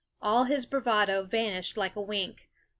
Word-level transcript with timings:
All 0.19 0.45
his 0.45 0.65
bravado 0.65 1.21
vanished 1.21 1.77
like 1.77 1.95
a 1.95 2.01
wink. 2.01 2.49